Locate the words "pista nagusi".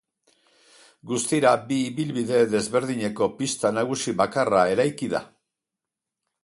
3.43-4.19